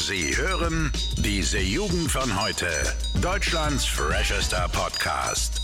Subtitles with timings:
[0.00, 2.68] Sie hören diese Jugend von heute.
[3.20, 5.60] Deutschlands freshester Podcast.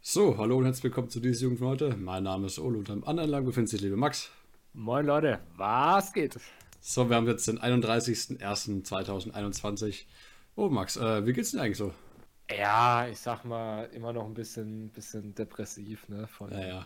[0.00, 1.94] So, hallo und herzlich willkommen zu dieser Jugend von heute.
[1.96, 4.30] Mein Name ist Ole und am anderen Lang befindet sich liebe Max.
[4.72, 6.40] Moin Leute, was geht?
[6.80, 10.06] So, wir haben jetzt den 31.01.2021.
[10.56, 11.94] Oh Max, äh, wie geht's denn eigentlich so?
[12.50, 16.26] Ja, ich sag mal, immer noch ein bisschen, bisschen depressiv, ne?
[16.26, 16.84] Von, Ja, ja.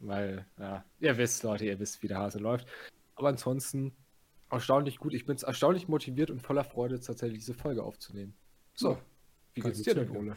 [0.00, 2.66] Weil, ja, ihr wisst, Leute, ihr wisst, wie der Hase läuft.
[3.14, 3.94] Aber ansonsten
[4.50, 5.14] erstaunlich gut.
[5.14, 8.34] Ich bin erstaunlich motiviert und voller Freude, tatsächlich diese Folge aufzunehmen.
[8.74, 8.98] So,
[9.54, 10.10] wie kann geht's dir denn.
[10.10, 10.36] Ole?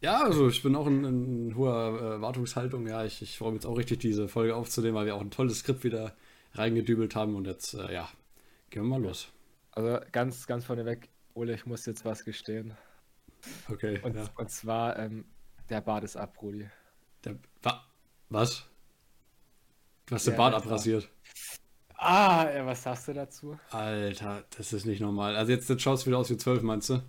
[0.00, 2.86] Ja, also ich bin auch in, in hoher äh, Erwartungshaltung.
[2.86, 5.30] Ja, ich, ich freue mich jetzt auch richtig, diese Folge aufzunehmen, weil wir auch ein
[5.30, 6.14] tolles Skript wieder
[6.54, 7.34] reingedübelt haben.
[7.36, 8.08] Und jetzt, äh, ja,
[8.70, 9.28] gehen wir mal los.
[9.72, 12.74] Also ganz, ganz vorneweg, Ole, ich muss jetzt was gestehen.
[13.68, 14.00] Okay.
[14.02, 14.24] Und, ja.
[14.36, 15.24] und zwar, ähm,
[15.68, 16.68] der Bart ist ab, Rudi.
[17.24, 17.84] Der, wa,
[18.30, 18.64] was?
[20.06, 21.10] Du hast den Ja, Bart das war- abrasiert.
[22.02, 23.58] Ah, ja, was sagst du dazu?
[23.70, 25.36] Alter, das ist nicht normal.
[25.36, 27.02] Also jetzt, jetzt schaust du wieder aus wie zwölf, meinst du?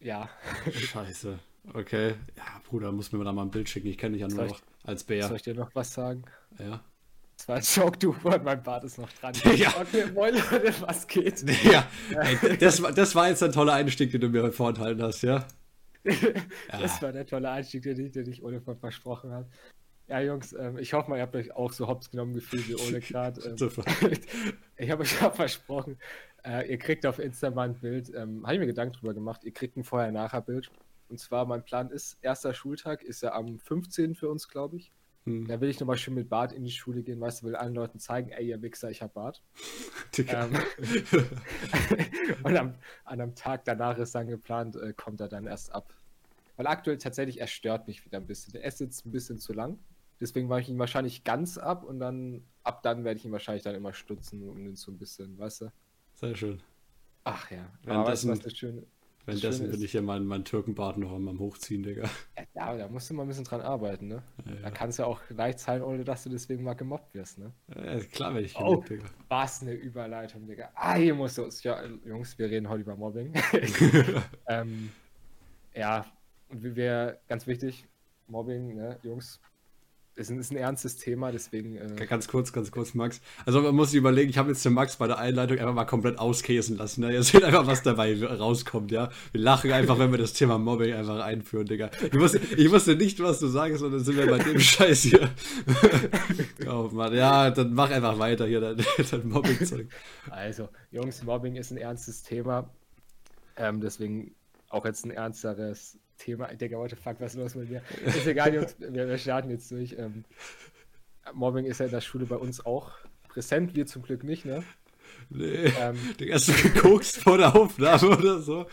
[0.00, 0.28] Ja,
[0.72, 1.38] Scheiße.
[1.74, 2.14] Okay.
[2.36, 3.86] Ja, Bruder, muss mir da mal ein Bild schicken.
[3.88, 5.26] Ich kenne dich ja nur Soll ich- noch als Bär.
[5.28, 6.22] soll ich dir noch was sagen?
[6.58, 6.80] Ja.
[7.36, 9.32] Das war ein Joke, du, und mein Bart ist noch dran.
[9.56, 9.72] Ja.
[9.80, 11.44] Okay, moin Leute, was geht?
[11.64, 11.86] Ja,
[12.20, 15.46] ey, das, war- das war jetzt ein toller Einstieg, den du mir vorenthalten hast, ja?
[16.70, 19.48] Das war der tolle Einstieg, den ich, den ich Ole von versprochen habe.
[20.08, 22.74] Ja, Jungs, ähm, ich hoffe mal, ihr habt euch auch so hops genommen gefühlt wie
[22.74, 23.40] Ole gerade.
[23.60, 23.72] Ähm,
[24.76, 25.98] ich habe euch auch versprochen,
[26.44, 28.12] äh, ihr kriegt auf Insta mal ein Bild.
[28.14, 29.44] Ähm, habe ich mir Gedanken drüber gemacht.
[29.44, 30.70] Ihr kriegt ein Vorher-Nachher-Bild.
[31.08, 34.14] Und zwar, mein Plan ist, erster Schultag ist ja am 15.
[34.14, 34.92] für uns, glaube ich.
[35.24, 37.56] Hm, Da will ich nochmal schön mit Bart in die Schule gehen, weißt du, will
[37.56, 39.42] allen Leuten zeigen, ey, ihr Wichser, ich hab Bart.
[40.18, 40.52] Ähm,
[42.42, 45.92] und am, an einem Tag danach ist dann geplant, äh, kommt er dann erst ab.
[46.56, 48.52] Weil aktuell tatsächlich, er stört mich wieder ein bisschen.
[48.52, 49.78] Der ist jetzt ein bisschen zu lang.
[50.20, 53.62] Deswegen mache ich ihn wahrscheinlich ganz ab und dann, ab dann werde ich ihn wahrscheinlich
[53.62, 55.72] dann immer stutzen, um ihn so ein bisschen, weißt du?
[56.14, 56.60] Sehr schön.
[57.24, 57.68] Ach ja.
[57.84, 58.82] Währenddessen- weißt du, was das Schöne
[59.26, 62.08] Währenddessen ist- ich hier meinen, meinen Türkenbart noch am, am Hochziehen, Digga.
[62.38, 64.22] Ja, da, da musst du mal ein bisschen dran arbeiten, ne?
[64.46, 64.70] Ja, Da ja.
[64.70, 67.52] kann es ja auch leicht sein, ohne dass du deswegen mal gemobbt wirst, ne?
[67.76, 68.80] Ja, klar, wenn ich Oh.
[68.80, 69.04] geliebt, Digga.
[69.28, 70.70] Was eine Überleitung, Digga.
[70.74, 71.62] Ah, hier muss los.
[71.62, 73.34] Ja, Jungs, wir reden heute über Mobbing.
[74.48, 74.90] ähm,
[75.74, 76.06] ja,
[76.48, 77.86] und wie wir, ganz wichtig,
[78.28, 79.40] Mobbing, ne, Jungs,
[80.18, 81.76] ein, ist ein ernstes Thema, deswegen.
[81.76, 83.20] Äh, Ganz kurz, ganz kurz, Max.
[83.46, 85.84] Also man muss sich überlegen, ich habe jetzt den Max bei der Einleitung einfach mal
[85.84, 87.02] komplett auskäsen lassen.
[87.02, 87.12] Ne?
[87.12, 89.10] Ihr seht einfach, was dabei rauskommt, ja.
[89.32, 91.90] Wir lachen einfach, wenn wir das Thema Mobbing einfach einführen, Digga.
[92.04, 95.02] Ich wusste, ich wusste nicht, was du sagst, und dann sind wir bei dem Scheiß
[95.02, 95.30] hier.
[96.68, 98.76] oh Mann, ja, dann mach einfach weiter hier, dein,
[99.10, 99.88] dein Mobbing-Zeug.
[100.30, 102.70] also, Jungs, Mobbing ist ein ernstes Thema.
[103.56, 104.34] Ähm, deswegen
[104.68, 106.50] auch jetzt ein ernsteres Thema.
[106.52, 107.82] Ich denke, heute fuck, was ist los mit mir?
[108.04, 109.94] Ist egal, Jungs, wir, wir starten jetzt durch.
[109.98, 110.24] Ähm,
[111.32, 112.92] Mobbing ist ja in der Schule bei uns auch
[113.28, 114.62] präsent, wir zum Glück nicht, ne?
[115.30, 115.72] Nee.
[115.80, 118.66] Ähm, Digga, hast du gekokst vor der Aufnahme oder so?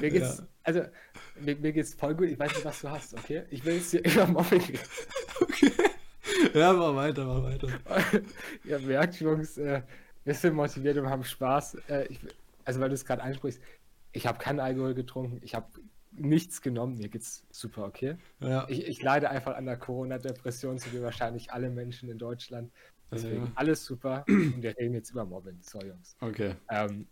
[0.00, 0.46] Mir geht's, Ja.
[0.64, 0.82] also,
[1.40, 2.28] mir, mir geht's voll gut.
[2.28, 3.44] Ich weiß nicht, was du hast, okay?
[3.50, 4.78] Ich will jetzt hier über Mobbing reden.
[5.40, 5.72] Okay.
[6.54, 7.68] Ja, mach weiter, mach weiter.
[8.64, 9.82] Ihr merkt, Jungs, äh,
[10.24, 11.76] wir sind motiviert und haben Spaß.
[11.88, 12.18] Äh, ich,
[12.64, 13.60] also, weil du es gerade ansprichst,
[14.12, 15.66] ich habe keinen Alkohol getrunken, ich habe
[16.20, 18.16] nichts genommen, mir geht's super, okay?
[18.40, 18.66] Ja.
[18.68, 22.70] Ich, ich leide einfach an der Corona-Depression, so wie wahrscheinlich alle Menschen in Deutschland.
[23.10, 23.52] Deswegen Ja.
[23.56, 24.24] alles super.
[24.28, 25.58] Und wir reden jetzt über Mobbing.
[25.62, 26.16] So, Jungs.
[26.20, 26.54] Okay.
[26.70, 27.06] Ähm,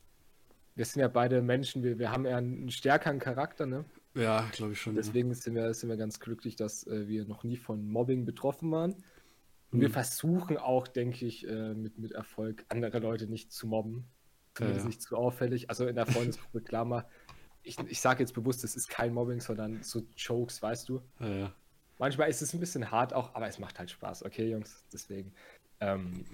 [0.76, 3.84] wir sind ja beide Menschen, wir, wir haben eher einen stärkeren Charakter, ne?
[4.14, 4.94] Ja, glaube ich schon.
[4.94, 5.02] ja.
[5.02, 8.70] Deswegen sind wir, sind wir ganz glücklich, dass äh, wir noch nie von Mobbing betroffen
[8.70, 8.94] waren.
[9.70, 9.92] Und wir Hm.
[9.92, 14.04] versuchen auch, denke ich, äh, mit, mit Erfolg andere Leute nicht zu mobben.
[14.54, 14.88] Zumindest ja.
[14.88, 15.68] nicht zu auffällig.
[15.70, 17.04] Also in der Freundesgruppe, klar mal.
[17.68, 21.02] Ich, ich sage jetzt bewusst, es ist kein Mobbing, sondern so Jokes, weißt du.
[21.20, 21.54] Ja, ja.
[21.98, 24.84] Manchmal ist es ein bisschen hart auch, aber es macht halt Spaß, okay, Jungs?
[24.92, 25.32] Deswegen.
[25.80, 26.24] Ähm,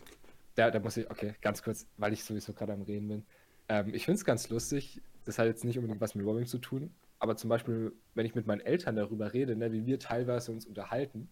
[0.54, 3.26] da, da muss ich, okay, ganz kurz, weil ich sowieso gerade am Reden bin.
[3.68, 6.58] Ähm, ich finde es ganz lustig, das hat jetzt nicht unbedingt was mit Mobbing zu
[6.58, 10.52] tun, aber zum Beispiel, wenn ich mit meinen Eltern darüber rede, ne, wie wir teilweise
[10.52, 11.28] uns unterhalten,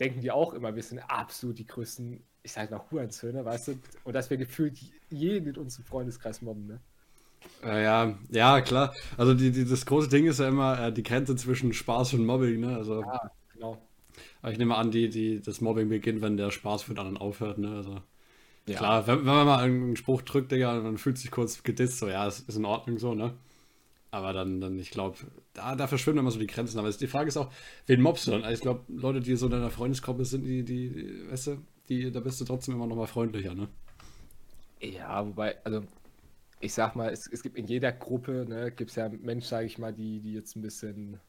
[0.00, 3.78] denken die auch immer, wir sind absolut die größten, ich sag mal, Hurensöhne, weißt du?
[4.04, 4.78] Und dass wir gefühlt
[5.10, 6.80] jeden in unserem Freundeskreis mobben, ne?
[7.62, 8.94] Ja, ja, klar.
[9.16, 12.26] Also die, die, das große Ding ist ja immer äh, die Grenze zwischen Spaß und
[12.26, 12.76] Mobbing, ne?
[12.76, 13.20] Also Ja,
[13.52, 13.78] genau.
[14.42, 17.18] aber ich nehme an, die, die, das Mobbing beginnt, wenn der Spaß für den anderen
[17.18, 17.76] aufhört, ne?
[17.76, 18.02] Also
[18.66, 18.76] Ja.
[18.78, 21.98] klar, wenn, wenn man mal einen Spruch drückt, Digga, und man fühlt sich kurz gedisst,
[21.98, 23.34] so ja, ist, ist in Ordnung so, ne?
[24.10, 25.18] Aber dann, dann ich glaube,
[25.54, 26.78] da, da verschwimmen immer so die Grenzen.
[26.78, 27.52] Aber die Frage ist auch,
[27.86, 28.44] wen mobst du dann?
[28.44, 31.58] Also ich glaube, Leute, die so in deiner Freundesgruppe sind, die, die, weißt du,
[31.88, 33.68] die, da bist du trotzdem immer noch mal freundlicher, ne?
[34.80, 35.82] Ja, wobei, also
[36.60, 39.66] ich sag mal, es, es gibt in jeder Gruppe, ne, gibt es ja Menschen, sage
[39.66, 41.20] ich mal, die, die jetzt ein bisschen,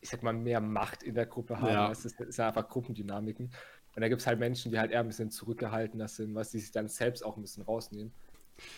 [0.00, 1.72] ich sag mal, mehr Macht in der Gruppe haben.
[1.72, 1.90] Ja.
[1.90, 3.52] Es ist, ist ja einfach Gruppendynamiken.
[3.94, 6.60] Und da gibt es halt Menschen, die halt eher ein bisschen zurückgehaltener sind, was die
[6.60, 8.12] sich dann selbst auch ein bisschen rausnehmen.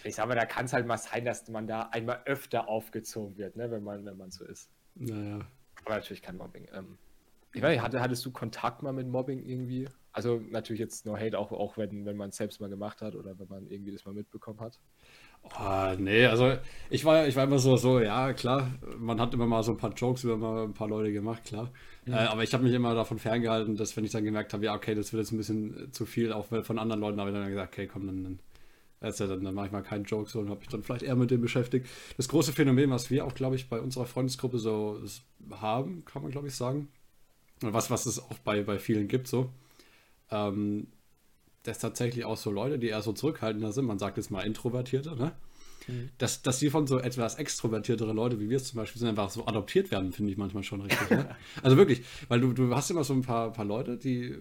[0.04, 3.36] Ich sag mal, da kann es halt mal sein, dass man da einmal öfter aufgezogen
[3.36, 4.70] wird, ne, wenn man, wenn man so ist.
[4.94, 5.46] Naja.
[5.84, 6.68] Aber natürlich kein Mobbing.
[6.72, 6.98] Ähm,
[7.52, 9.88] ich weiß nicht, hatte, hattest du Kontakt mal mit Mobbing irgendwie?
[10.12, 13.14] Also natürlich jetzt nur Hate, auch, auch wenn, wenn man es selbst mal gemacht hat
[13.14, 14.78] oder wenn man irgendwie das mal mitbekommen hat.
[15.42, 16.56] Oh, nee, also
[16.88, 19.76] ich war, ich war immer so, so, ja, klar, man hat immer mal so ein
[19.76, 21.70] paar Jokes über mal ein paar Leute gemacht, klar.
[22.06, 22.14] Mhm.
[22.14, 24.74] Äh, aber ich habe mich immer davon ferngehalten, dass wenn ich dann gemerkt habe, ja,
[24.74, 27.48] okay, das wird jetzt ein bisschen zu viel, auch von anderen Leuten, habe ich dann
[27.48, 28.38] gesagt, okay, komm, dann, dann
[29.02, 31.30] also dann, dann mache ich mal keinen Joke, sondern habe mich dann vielleicht eher mit
[31.30, 31.88] dem beschäftigt.
[32.16, 35.00] Das große Phänomen, was wir auch, glaube ich, bei unserer Freundesgruppe so
[35.50, 36.88] haben, kann man, glaube ich, sagen.
[37.62, 39.50] Und was, was es auch bei, bei vielen gibt, so.
[40.30, 40.86] Ähm,
[41.62, 45.16] dass tatsächlich auch so Leute, die eher so zurückhaltender sind, man sagt jetzt mal Introvertierte,
[45.16, 45.32] ne?
[45.88, 46.10] Mhm.
[46.18, 49.30] Dass, dass die von so etwas extrovertiertere Leute, wie wir es zum Beispiel sind, einfach
[49.30, 51.10] so adoptiert werden, finde ich manchmal schon richtig.
[51.10, 51.34] Ne?
[51.62, 54.36] Also wirklich, weil du, du hast immer so ein paar, paar Leute, die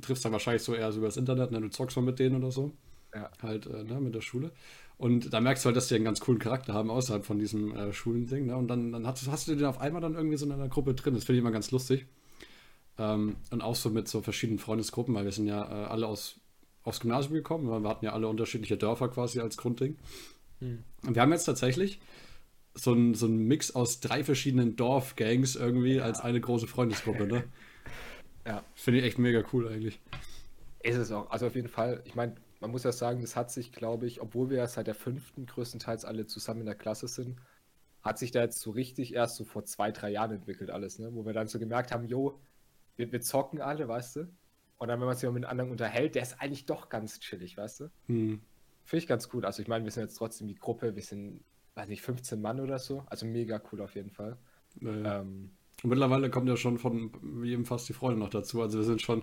[0.00, 1.60] triffst dann wahrscheinlich so eher so über das Internet, ne?
[1.60, 2.72] du zockst mal mit denen oder so.
[3.14, 3.30] Ja.
[3.42, 4.52] Halt, äh, ne, mit der Schule.
[4.96, 7.74] Und da merkst du halt, dass die einen ganz coolen Charakter haben außerhalb von diesem
[7.74, 8.46] äh, Schulending.
[8.46, 8.56] Ne?
[8.56, 10.94] Und dann, dann hast, hast, du den auf einmal dann irgendwie so in einer Gruppe
[10.94, 11.14] drin.
[11.14, 12.06] Das finde ich immer ganz lustig.
[12.98, 16.36] Ähm, und auch so mit so verschiedenen Freundesgruppen, weil wir sind ja äh, alle aus,
[16.84, 17.68] aufs Gymnasium gekommen.
[17.82, 19.96] Wir hatten ja alle unterschiedliche Dörfer quasi als Grundding.
[20.60, 20.84] Hm.
[21.06, 22.00] Und wir haben jetzt tatsächlich
[22.74, 26.04] so einen so Mix aus drei verschiedenen Dorfgangs irgendwie ja.
[26.04, 27.26] als eine große Freundesgruppe.
[27.26, 27.44] Ne?
[28.46, 28.62] ja.
[28.74, 30.00] Finde ich echt mega cool eigentlich.
[30.82, 31.30] Ist es auch.
[31.30, 34.20] Also auf jeden Fall, ich meine, man muss ja sagen, das hat sich, glaube ich,
[34.20, 37.36] obwohl wir ja seit der fünften größtenteils alle zusammen in der Klasse sind,
[38.02, 41.14] hat sich da jetzt so richtig erst so vor zwei, drei Jahren entwickelt alles, ne?
[41.14, 42.40] Wo wir dann so gemerkt haben, jo,
[42.96, 44.28] wir, wir zocken alle, weißt du?
[44.82, 47.80] Und dann, wenn man sich mit anderen unterhält, der ist eigentlich doch ganz chillig, weißt
[47.82, 47.90] du?
[48.08, 48.40] Hm.
[48.82, 49.46] Finde ich ganz cool.
[49.46, 51.44] Also ich meine, wir sind jetzt trotzdem die Gruppe, wir sind,
[51.76, 53.04] weiß nicht, 15 Mann oder so.
[53.06, 54.36] Also mega cool auf jeden Fall.
[54.80, 55.20] Naja.
[55.20, 55.52] Ähm,
[55.84, 57.12] und mittlerweile kommt ja schon von
[57.44, 58.60] jedem fast die Freunde noch dazu.
[58.60, 59.22] Also wir sind schon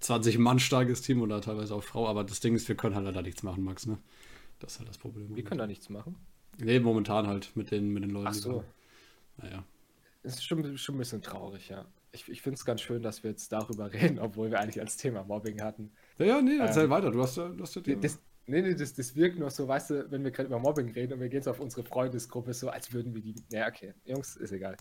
[0.00, 3.16] 20 Mann starkes Team oder teilweise auch Frau, aber das Ding ist, wir können halt
[3.16, 3.96] da nichts machen, Max, ne?
[4.58, 5.34] Das ist halt das Problem.
[5.34, 6.16] Wir können da nichts machen?
[6.58, 8.26] Nee, momentan halt mit den, mit den Leuten.
[8.28, 8.62] Ach so.
[9.38, 9.64] Naja.
[10.22, 11.86] Das ist schon, schon ein bisschen traurig, ja.
[12.12, 14.96] Ich, ich finde es ganz schön, dass wir jetzt darüber reden, obwohl wir eigentlich als
[14.96, 15.92] Thema Mobbing hatten.
[16.18, 17.10] Ja, ja, nee, erzähl ähm, weiter.
[17.10, 18.18] Du hast ja, du hast ja das,
[18.48, 21.12] Nee, nee, das, das wirkt nur so, weißt du, wenn wir gerade über Mobbing reden
[21.12, 23.34] und wir gehen so auf unsere Freundesgruppe, so als würden wir die.
[23.50, 24.74] Ja, okay, Jungs, ist egal.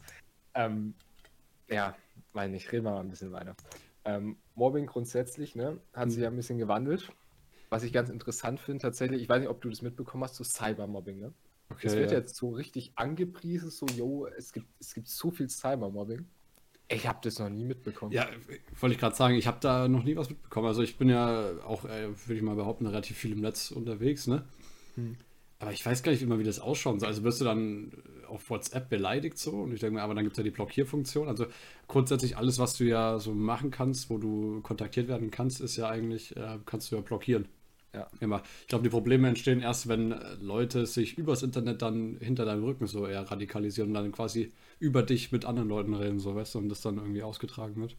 [0.53, 0.94] Ähm,
[1.69, 1.94] ja,
[2.31, 3.57] meine ich, reden wir mal ein bisschen weiter.
[4.06, 6.35] Ähm, Mobbing grundsätzlich, ne, hat sich ja mhm.
[6.35, 7.12] ein bisschen gewandelt.
[7.69, 10.45] Was ich ganz interessant finde, tatsächlich, ich weiß nicht, ob du das mitbekommen hast, so
[10.45, 11.33] Cybermobbing, ne?
[11.69, 12.19] Okay, es wird ja.
[12.19, 16.25] jetzt so richtig angepriesen, so, yo, es gibt, es gibt so viel Cybermobbing.
[16.89, 18.13] Ich habe das noch nie mitbekommen.
[18.13, 18.28] Ja,
[18.80, 20.68] wollte ich gerade sagen, ich habe da noch nie was mitbekommen.
[20.68, 24.28] Also ich bin ja auch, äh, würde ich mal behaupten, relativ viel im Netz unterwegs,
[24.28, 24.45] ne?
[24.95, 25.18] Hm.
[25.60, 27.10] Aber ich weiß gar nicht immer, wie das ausschauen soll.
[27.10, 27.92] Also wirst du dann
[28.28, 29.51] auf WhatsApp beleidigt so?
[29.51, 31.28] Und ich denke mir, aber dann gibt es ja die Blockierfunktion.
[31.28, 31.48] Also
[31.88, 35.90] grundsätzlich alles, was du ja so machen kannst, wo du kontaktiert werden kannst, ist ja
[35.90, 37.48] eigentlich, äh, kannst du ja blockieren.
[37.94, 38.07] Ja.
[38.19, 38.44] Immer.
[38.62, 42.86] Ich glaube, die Probleme entstehen erst, wenn Leute sich übers Internet dann hinter deinem Rücken
[42.86, 46.59] so eher radikalisieren und dann quasi über dich mit anderen Leuten reden, so weißt du,
[46.59, 47.95] und das dann irgendwie ausgetragen wird.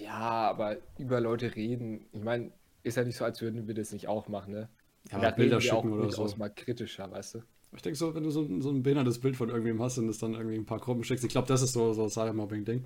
[0.00, 2.50] Ja, aber über Leute reden, ich meine,
[2.82, 4.68] ist ja nicht so, als würden wir das nicht auch machen, ne?
[5.10, 6.26] Ja, da Bilder schicken oder so.
[6.36, 7.42] mal kritischer, weißt du?
[7.74, 10.18] Ich denke so, wenn du so, so ein behindertes Bild von irgendwem hast und das
[10.18, 12.84] dann irgendwie ein paar Gruppen schickst, ich glaube, das ist so, so ein Cybermobbing-Ding.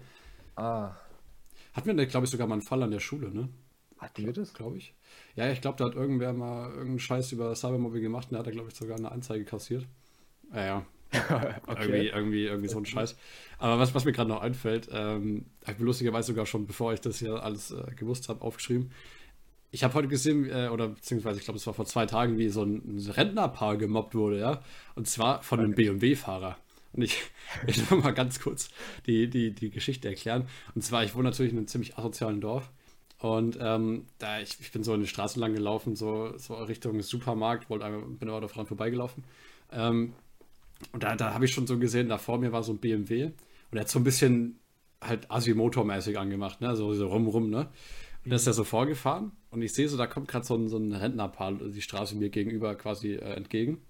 [0.56, 0.92] Ah.
[1.72, 3.48] Hatten wir, glaube ich, sogar mal einen Fall an der Schule, ne?
[3.98, 4.52] Hatten wir das?
[4.52, 4.94] Glaube ich.
[5.36, 8.46] Ja, ich glaube, da hat irgendwer mal irgendeinen Scheiß über Cybermobbing gemacht und da hat
[8.46, 9.86] er, glaube ich, sogar eine Anzeige kassiert.
[10.52, 10.86] Ja, ja.
[11.12, 11.82] Okay.
[11.82, 13.16] irgendwie, irgendwie, irgendwie so ein Scheiß.
[13.58, 17.00] Aber was, was mir gerade noch einfällt, ähm, habe ich lustigerweise sogar schon, bevor ich
[17.00, 18.90] das hier alles äh, gewusst habe, aufgeschrieben.
[19.70, 22.48] Ich habe heute gesehen, äh, oder beziehungsweise ich glaube, es war vor zwei Tagen, wie
[22.48, 24.62] so ein Rentnerpaar gemobbt wurde, ja.
[24.94, 26.58] Und zwar von einem BMW-Fahrer.
[26.92, 27.22] Und ich,
[27.66, 28.70] ich will mal ganz kurz
[29.06, 30.46] die, die, die Geschichte erklären.
[30.74, 32.70] Und zwar, ich wohne natürlich in einem ziemlich asozialen Dorf.
[33.18, 37.00] Und ähm, da ich, ich bin so in die Straße lang gelaufen, so, so Richtung
[37.02, 39.22] Supermarkt, wollte einmal, bin aber daran vorbeigelaufen.
[39.70, 40.14] Ähm,
[40.92, 43.26] und da, da habe ich schon so gesehen, da vor mir war so ein BMW
[43.26, 44.58] und er hat so ein bisschen
[45.00, 46.76] halt Asimotor-mäßig angemacht, ne?
[46.76, 47.68] So, so rum, rum, ne?
[48.24, 50.68] Und dann ist er so vorgefahren und ich sehe so, da kommt gerade so ein,
[50.68, 53.82] so ein Rentnerpaar die Straße mir gegenüber quasi äh, entgegen.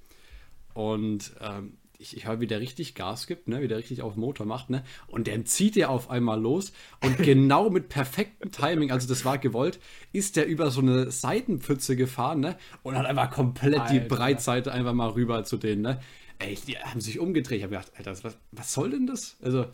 [0.74, 3.62] Und ähm, ich, ich höre, wie der richtig Gas gibt, ne?
[3.62, 4.82] wie der richtig auf den Motor macht, ne?
[5.06, 6.72] Und dann zieht er auf einmal los
[7.02, 9.78] und genau mit perfektem Timing, also das war gewollt,
[10.12, 12.56] ist der über so eine Seitenpfütze gefahren, ne?
[12.82, 13.92] Und hat einfach komplett Alter.
[13.92, 16.00] die Breitseite einfach mal rüber zu denen, ne?
[16.42, 17.58] Ey, die haben sich umgedreht.
[17.58, 19.36] Ich habe gedacht, Alter, was, was soll denn das?
[19.42, 19.66] Also,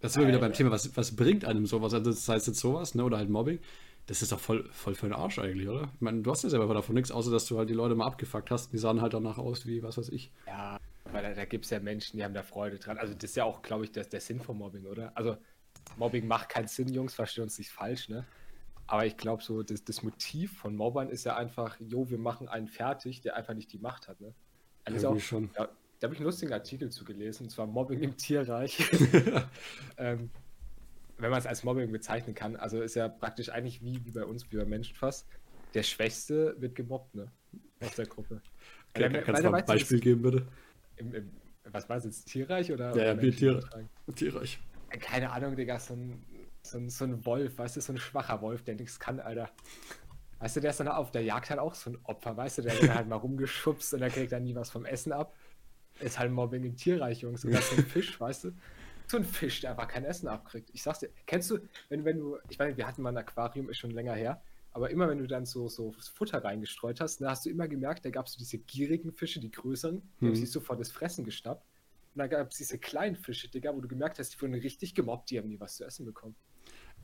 [0.00, 1.92] das sind wir wieder beim Thema, was, was bringt einem sowas?
[1.92, 3.04] Also, das heißt jetzt sowas, ne?
[3.04, 3.58] Oder halt Mobbing.
[4.06, 5.90] Das ist doch voll, voll für den Arsch eigentlich, oder?
[5.94, 8.06] Ich meine, du hast ja selber davon nichts, außer dass du halt die Leute mal
[8.06, 8.72] abgefuckt hast.
[8.72, 10.30] Die sahen halt danach aus wie, was weiß ich.
[10.46, 10.78] Ja,
[11.12, 12.98] weil da, da gibt es ja Menschen, die haben da Freude dran.
[12.98, 15.12] Also, das ist ja auch, glaube ich, der, der Sinn von Mobbing, oder?
[15.14, 15.36] Also,
[15.96, 18.24] Mobbing macht keinen Sinn, Jungs, verstehen uns nicht falsch, ne?
[18.86, 22.48] Aber ich glaube, so das, das Motiv von Mobbern ist ja einfach, jo, wir machen
[22.48, 24.32] einen fertig, der einfach nicht die Macht hat, ne?
[24.84, 25.50] Also auch, schon.
[25.54, 28.78] Da, da habe ich einen lustigen Artikel zu gelesen, und zwar Mobbing im Tierreich.
[29.96, 30.30] ähm,
[31.18, 34.24] wenn man es als Mobbing bezeichnen kann, also ist ja praktisch eigentlich wie, wie bei
[34.24, 35.26] uns, wie bei Menschen fast.
[35.74, 37.30] Der Schwächste wird gemobbt, ne?
[37.80, 38.40] Aus der Gruppe.
[38.94, 40.46] Okay, weil, kannst du mal ein Beispiel geben, bitte?
[40.96, 41.30] Im, im,
[41.70, 42.26] was war es jetzt?
[42.26, 42.94] Tierreich oder?
[42.96, 43.62] Ja, ja, Tier,
[44.14, 44.58] Tierreich.
[44.88, 46.22] Keine Ahnung, Digga, so ein,
[46.62, 49.50] so, ein, so ein Wolf, weißt du, so ein schwacher Wolf, der nichts kann, Alter.
[50.38, 52.62] Weißt du, der ist dann auf der Jagd halt auch so ein Opfer, weißt du,
[52.62, 55.34] der wird halt mal rumgeschubst und der kriegt dann nie was vom Essen ab.
[56.00, 57.44] Ist halt Mobbing im Tierreich, Jungs.
[57.44, 58.52] Ist so ein Fisch, weißt du?
[59.06, 60.70] So ein Fisch, der einfach kein Essen abkriegt.
[60.72, 63.70] Ich sag's dir, kennst du, wenn, wenn du, ich meine, wir hatten mal ein Aquarium,
[63.70, 67.30] ist schon länger her, aber immer wenn du dann so, so Futter reingestreut hast, dann
[67.30, 70.28] hast du immer gemerkt, da gab es so diese gierigen Fische, die größeren, die mhm.
[70.28, 71.64] haben sich sofort das Fressen geschnappt.
[72.14, 74.94] Und dann gab es diese kleinen Fische, Digga, wo du gemerkt hast, die wurden richtig
[74.94, 76.34] gemobbt, die haben nie was zu essen bekommen.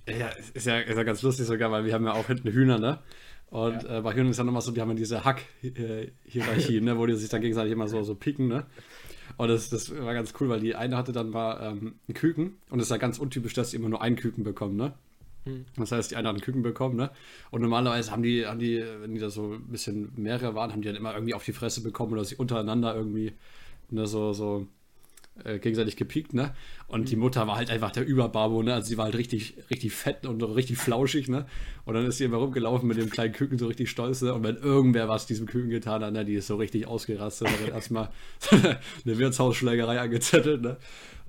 [0.08, 2.78] Ja, ist ja, ist ja ganz lustig sogar, weil wir haben ja auch hinten Hühner,
[2.78, 2.98] ne?
[3.52, 3.98] Und ja.
[3.98, 6.96] äh, bei Hühnern ist ja nochmal so, die haben ja diese Hack-Hierarchie, ne?
[6.96, 8.64] Wo die sich dann gegenseitig immer so, so picken, ne?
[9.36, 12.54] Und das, das war ganz cool, weil die eine hatte dann mal ähm, ein Küken
[12.70, 14.94] und es ist ja ganz untypisch, dass sie immer nur einen Küken bekommen, ne?
[15.44, 15.66] Hm.
[15.76, 17.10] Das heißt, die eine hat einen Küken bekommen, ne?
[17.50, 20.80] Und normalerweise haben die, haben die, wenn die da so ein bisschen mehrere waren, haben
[20.80, 23.34] die dann immer irgendwie auf die Fresse bekommen oder sich untereinander irgendwie
[23.90, 24.66] ne, so, so
[25.44, 26.54] äh, gegenseitig gepiekt, ne?
[26.88, 27.04] Und mhm.
[27.06, 28.74] die Mutter war halt einfach der Überbabo, ne?
[28.74, 31.46] Also sie war halt richtig, richtig fett und richtig flauschig, ne?
[31.84, 34.34] Und dann ist sie immer rumgelaufen mit dem kleinen Küken so richtig stolz, ne?
[34.34, 36.24] Und wenn irgendwer was diesem Küken getan hat, ne?
[36.24, 38.10] Die ist so richtig ausgerastet und dann erstmal
[38.50, 40.76] eine Wirtshausschlägerei angezettelt, ne?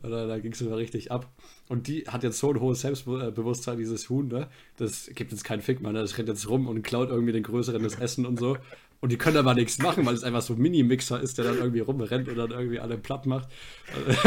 [0.01, 1.31] Und dann, dann ging es immer richtig ab.
[1.69, 4.50] Und die hat jetzt so ein hohes Selbstbewusstsein, dieses Huhn, ne?
[4.75, 6.01] Das gibt jetzt keinen Fick mehr, ne?
[6.01, 8.57] Das rennt jetzt rum und klaut irgendwie den Größeren das Essen und so.
[9.03, 11.57] Und die können aber nichts machen, weil es einfach so ein Mini-Mixer ist, der dann
[11.57, 13.50] irgendwie rumrennt und dann irgendwie alle platt macht.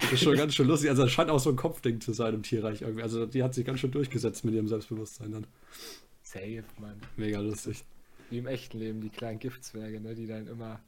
[0.00, 0.88] das ist schon ganz schön lustig.
[0.88, 3.02] Also, das scheint auch so ein Kopfding zu sein im Tierreich irgendwie.
[3.02, 5.46] Also, die hat sich ganz schön durchgesetzt mit ihrem Selbstbewusstsein dann.
[6.22, 7.02] Safe, Mann.
[7.18, 7.84] Mega lustig.
[8.30, 10.80] Wie im echten Leben, die kleinen Giftzwerge, ne, die dann immer,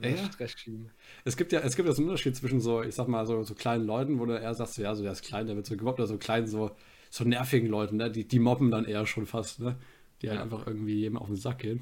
[0.00, 0.16] ja.
[0.32, 0.92] Stress schieben.
[1.24, 3.42] Es gibt ja, es gibt ja so einen Unterschied zwischen so, ich sag mal, so,
[3.42, 5.76] so kleinen Leuten, wo du eher sagst, ja, so der ist klein, der wird so
[5.76, 6.70] gemobbt, oder so kleinen, so,
[7.10, 9.74] so nervigen Leuten, ne, die, die mobben dann eher schon fast, ne?
[10.22, 10.44] Die halt ja.
[10.44, 11.80] einfach irgendwie jedem auf den Sack gehen.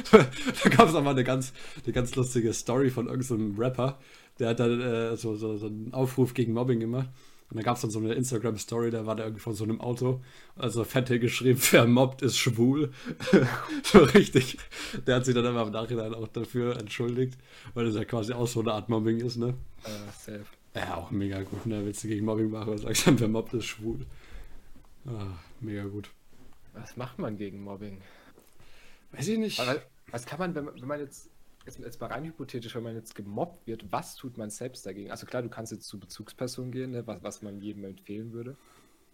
[0.12, 1.52] da gab es aber eine ganz,
[1.84, 3.98] eine ganz lustige Story von irgendeinem so Rapper,
[4.38, 7.08] der hat dann äh, so, so, so einen Aufruf gegen Mobbing gemacht.
[7.52, 9.78] Und da gab es dann so eine Instagram-Story, da war der irgendwie von so einem
[9.82, 10.22] Auto,
[10.56, 12.92] also fette geschrieben, wer mobbt, ist schwul.
[13.82, 14.56] so richtig.
[15.06, 17.36] Der hat sich dann aber im Nachhinein auch dafür entschuldigt,
[17.74, 19.48] weil das ja quasi auch so eine Art Mobbing ist, ne?
[19.84, 20.46] Uh, safe.
[20.74, 21.84] Ja, auch mega gut, ne?
[21.84, 24.06] Willst du gegen Mobbing machen und sagst dann, wer mobbt, ist schwul.
[25.04, 25.26] Ah,
[25.60, 26.08] mega gut.
[26.72, 27.98] Was macht man gegen Mobbing?
[29.12, 29.60] Weiß ich nicht.
[29.60, 31.30] Aber was kann man, wenn man, wenn man jetzt,
[31.66, 35.10] jetzt, jetzt mal rein hypothetisch, wenn man jetzt gemobbt wird, was tut man selbst dagegen?
[35.10, 38.56] Also klar, du kannst jetzt zu Bezugspersonen gehen, ne, was, was man jedem empfehlen würde.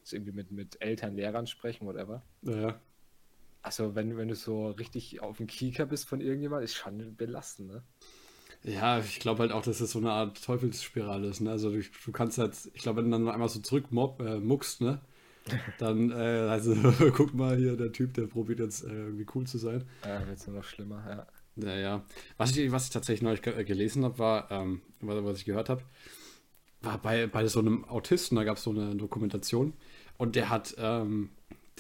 [0.00, 2.22] Also irgendwie mit, mit Eltern, Lehrern sprechen, whatever.
[2.42, 2.80] Ja.
[3.62, 7.68] Also wenn, wenn du so richtig auf dem Kieker bist von irgendjemand, ist schon belastend,
[7.68, 7.82] ne?
[8.64, 11.40] Ja, ich glaube halt auch, dass es so eine Art Teufelsspirale ist.
[11.40, 11.50] Ne?
[11.50, 14.80] Also du, du kannst halt, ich glaube, wenn du dann einmal so zurück äh, muckst,
[14.80, 15.00] ne?
[15.78, 16.74] Dann, äh, also,
[17.14, 19.84] guck mal hier, der Typ, der probiert jetzt äh, irgendwie cool zu sein.
[20.04, 21.26] Ja, wird nur noch schlimmer, ja.
[21.56, 22.04] Ja, ja.
[22.36, 25.68] Was ich, was ich tatsächlich neulich ge gelesen habe, war, ähm, was, was ich gehört
[25.68, 25.82] habe,
[26.80, 29.72] war bei, bei so einem Autisten, da gab es so eine Dokumentation
[30.16, 31.30] und der hat, ähm,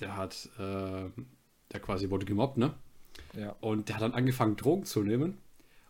[0.00, 1.10] der hat, äh,
[1.72, 2.74] der quasi wurde gemobbt, ne?
[3.36, 3.54] Ja.
[3.60, 5.38] Und der hat dann angefangen, Drogen zu nehmen.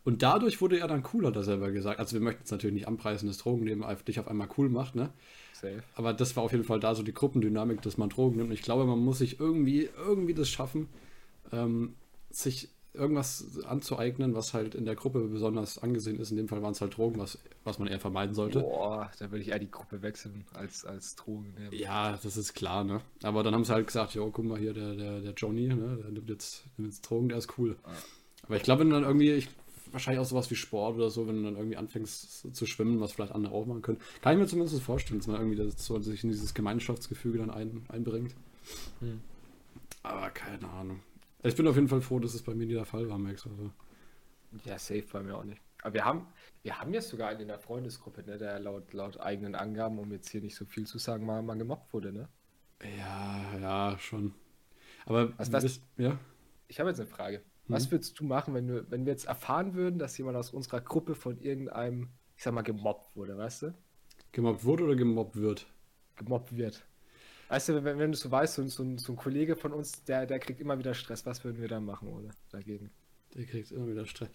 [0.09, 2.01] Und dadurch wurde er dann cooler, hat er selber gesagt.
[2.01, 5.11] Also wir möchten es natürlich nicht anpreisen, dass Drogennehmen dich auf einmal cool macht, ne?
[5.53, 5.83] Safe.
[5.97, 8.49] Aber das war auf jeden Fall da so die Gruppendynamik, dass man Drogen nimmt.
[8.49, 10.89] Und ich glaube, man muss sich irgendwie, irgendwie das schaffen,
[11.53, 11.95] ähm,
[12.31, 16.31] sich irgendwas anzueignen, was halt in der Gruppe besonders angesehen ist.
[16.31, 18.61] In dem Fall waren es halt Drogen, was, was man eher vermeiden sollte.
[18.61, 21.75] Boah, da würde ich eher die Gruppe wechseln als, als Drogen nehmen.
[21.75, 23.03] Ja, das ist klar, ne?
[23.25, 25.99] Aber dann haben sie halt gesagt, jo, guck mal hier, der, der, der Johnny, ne?
[26.03, 27.77] Der nimmt jetzt, nimmt jetzt Drogen, der ist cool.
[27.85, 27.91] Ah.
[28.45, 29.49] Aber ich glaube, wenn dann irgendwie, ich
[29.93, 33.13] wahrscheinlich auch sowas wie Sport oder so, wenn du dann irgendwie anfängst zu schwimmen, was
[33.13, 33.99] vielleicht andere auch machen können.
[34.21, 37.51] Kann ich mir zumindest vorstellen, dass man irgendwie das so sich in dieses Gemeinschaftsgefüge dann
[37.51, 38.35] ein, einbringt.
[39.01, 39.21] Hm.
[40.03, 41.01] Aber keine Ahnung.
[41.43, 43.47] Ich bin auf jeden Fall froh, dass es bei mir nie der Fall war, Max.
[43.47, 43.71] Also.
[44.65, 45.61] Ja, safe bei mir auch nicht.
[45.83, 46.27] Aber wir haben,
[46.63, 50.11] wir haben jetzt sogar einen in der Freundesgruppe, ne, der laut, laut eigenen Angaben, um
[50.13, 52.29] jetzt hier nicht so viel zu sagen, mal, mal gemobbt wurde, ne?
[52.99, 54.35] Ja, ja, schon.
[55.07, 56.19] Aber was, was, ja?
[56.67, 57.43] Ich habe jetzt eine Frage.
[57.69, 57.93] Was mhm.
[57.93, 61.15] würdest du machen, wenn wir, wenn wir jetzt erfahren würden, dass jemand aus unserer Gruppe
[61.15, 63.75] von irgendeinem, ich sag mal, gemobbt wurde, weißt du?
[64.33, 65.67] Gemobbt wurde oder gemobbt wird?
[66.17, 66.85] Gemobbt wird.
[67.49, 70.27] Weißt du, wenn, wenn du so weißt, so, so, so, ein Kollege von uns, der,
[70.27, 72.31] der kriegt immer wieder Stress, was würden wir da machen, oder?
[72.51, 72.91] Dagegen.
[73.35, 74.29] Der kriegt immer wieder Stress.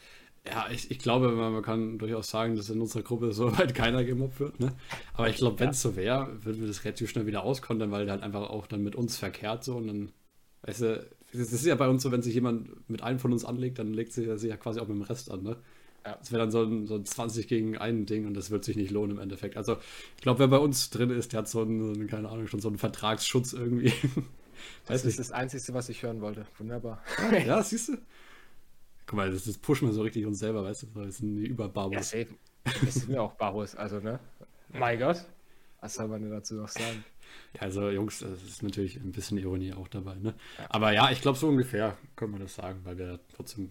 [0.46, 3.74] Ja, ich, ich glaube, man, man kann durchaus sagen, dass in unserer Gruppe so weit
[3.76, 4.74] keiner gemobbt wird, ne?
[5.14, 5.92] Aber ich glaube, wenn es ja.
[5.92, 8.84] so wäre, würden wir das relativ schnell wieder auskontern, weil der halt einfach auch dann
[8.84, 10.12] mit uns verkehrt so und dann,
[10.64, 13.46] weißt du, es ist ja bei uns so, wenn sich jemand mit einem von uns
[13.46, 15.58] anlegt, dann legt sich er sich ja quasi auch mit dem Rest an, ne?
[16.06, 16.18] Ja.
[16.18, 18.76] Das wäre dann so ein, so ein 20 gegen ein Ding und das wird sich
[18.76, 19.56] nicht lohnen im Endeffekt.
[19.56, 19.78] Also,
[20.18, 22.68] ich glaube, wer bei uns drin ist, der hat so einen, keine Ahnung, schon so
[22.68, 23.94] einen Vertragsschutz irgendwie.
[24.86, 26.46] das ist das Einzige, was ich hören wollte.
[26.58, 27.02] Wunderbar.
[27.46, 27.98] ja, siehst du?
[29.06, 30.88] Guck mal, das, das pushen wir so richtig uns selber, weißt du?
[31.06, 32.12] Das sind die Überbarbus.
[32.12, 32.36] Ja, safe.
[32.86, 34.20] Das sind ja auch Barbus, also, ne?
[34.74, 35.24] Mein Gott.
[35.80, 37.04] Was soll man denn dazu noch sagen?
[37.56, 40.34] Ja, also Jungs, das ist natürlich ein bisschen Ironie auch dabei, ne?
[40.70, 43.70] Aber ja, ich glaube so ungefähr können wir das sagen, weil wir trotzdem.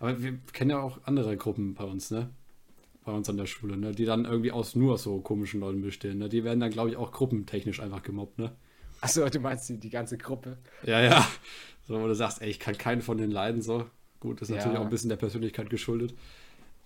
[0.00, 2.30] Aber wir kennen ja auch andere Gruppen bei uns, ne?
[3.04, 3.92] Bei uns an der Schule, ne?
[3.92, 6.28] Die dann irgendwie aus nur so komischen Leuten bestehen, ne?
[6.28, 8.52] Die werden dann, glaube ich, auch gruppentechnisch einfach gemobbt, ne?
[9.00, 10.56] Achso, du meinst die, die ganze Gruppe?
[10.84, 11.26] Ja, ja.
[11.86, 13.86] So, wo du sagst, ey, ich kann keinen von den leiden, so.
[14.20, 14.80] Gut, ist natürlich ja.
[14.80, 16.14] auch ein bisschen der Persönlichkeit geschuldet.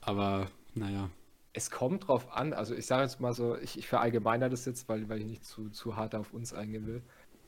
[0.00, 1.10] Aber, naja
[1.52, 4.88] es kommt drauf an, also ich sage jetzt mal so, ich, ich verallgemeiner das jetzt,
[4.88, 7.02] weil, weil ich nicht zu, zu hart auf uns eingehen will.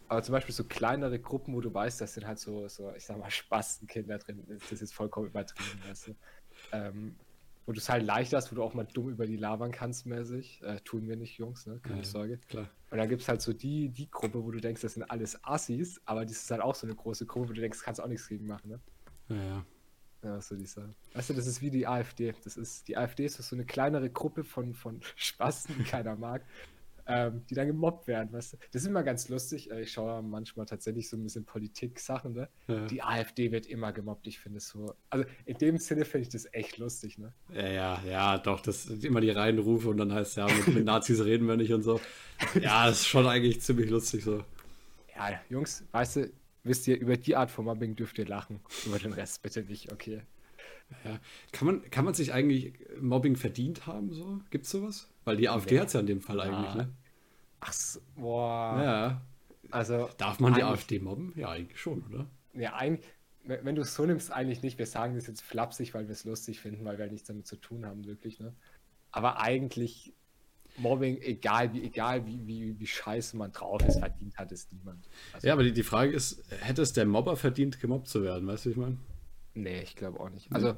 [0.08, 3.04] Aber zum Beispiel so kleinere Gruppen, wo du weißt, das sind halt so, so ich
[3.04, 6.16] sag mal, Spastenkinder drin, das ist jetzt vollkommen übertrieben, weißt du.
[6.72, 7.16] Ähm,
[7.66, 10.06] wo du es halt leicht hast, wo du auch mal dumm über die labern kannst,
[10.06, 10.60] mäßig.
[10.62, 11.78] Äh, tun wir nicht, Jungs, ne?
[11.80, 12.40] Keine ja, Sorge.
[12.48, 12.68] Klar.
[12.90, 15.38] Und dann gibt es halt so die, die Gruppe, wo du denkst, das sind alles
[15.44, 18.08] Assis, aber das ist halt auch so eine große Gruppe, wo du denkst, kannst auch
[18.08, 18.80] nichts gegen machen, ne?
[19.28, 19.66] Ja, ja.
[20.22, 20.94] Ja, was soll ich sagen?
[21.14, 22.34] Weißt du, das ist wie die AfD.
[22.44, 26.44] Das ist, die AfD ist so eine kleinere Gruppe von, von Spasten, die keiner mag,
[27.06, 28.56] ähm, die dann gemobbt werden, weißt du?
[28.72, 29.70] Das ist immer ganz lustig.
[29.70, 32.48] Äh, ich schaue manchmal tatsächlich so ein bisschen Politik-Sachen, ne?
[32.68, 32.86] Ja.
[32.86, 34.26] Die AfD wird immer gemobbt.
[34.26, 34.94] Ich finde es so.
[35.08, 37.32] Also in dem Sinne finde ich das echt lustig, ne?
[37.54, 38.60] Ja, ja, ja, doch.
[38.60, 41.72] Das sind immer die Reihenrufe und dann heißt ja, mit, mit Nazis reden wir nicht
[41.72, 41.98] und so.
[42.60, 44.44] Ja, das ist schon eigentlich ziemlich lustig so.
[45.16, 46.30] Ja, Jungs, weißt du,
[46.64, 48.60] wisst ihr, über die Art von Mobbing dürft ihr lachen.
[48.86, 50.22] Über den Rest bitte nicht, okay.
[51.04, 51.20] Ja.
[51.52, 54.12] Kann, man, kann man sich eigentlich Mobbing verdient haben?
[54.12, 54.40] So?
[54.50, 55.08] Gibt es sowas?
[55.24, 55.82] Weil die AfD ja.
[55.82, 56.42] hat es ja in dem Fall ja.
[56.44, 56.92] eigentlich, ne?
[57.60, 57.74] Ach,
[58.16, 58.82] boah.
[58.82, 59.22] Ja.
[59.70, 61.32] Also, Darf man die AfD mobben?
[61.36, 62.26] Ja, eigentlich schon, oder?
[62.54, 63.06] Ja, eigentlich,
[63.44, 64.78] wenn du es so nimmst, eigentlich nicht.
[64.78, 67.56] Wir sagen das jetzt flapsig, weil wir es lustig finden, weil wir nichts damit zu
[67.56, 68.52] tun haben, wirklich, ne?
[69.12, 70.12] Aber eigentlich
[70.76, 75.08] Mobbing, egal wie, egal wie, wie, wie scheiße man drauf ist, verdient hat es niemand.
[75.32, 78.46] Also, ja, aber die, die Frage ist, hätte es der Mobber verdient, gemobbt zu werden,
[78.46, 78.98] weißt du, ich meine?
[79.54, 80.50] Nee, ich glaube auch nicht.
[80.52, 80.74] Also,